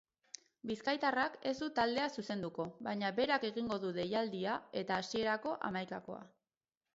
Bizkaitarrak 0.69 1.35
ez 1.51 1.53
du 1.59 1.67
taldea 1.79 2.07
zuzenduko 2.21 2.65
baina 2.87 3.11
berak 3.19 3.45
egingo 3.51 3.79
du 3.85 3.93
deialdia 3.99 4.57
eta 4.83 4.99
hasierako 5.03 5.55
hamaikakoa. 5.71 6.25